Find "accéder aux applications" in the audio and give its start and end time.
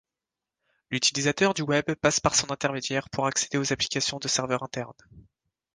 3.27-4.17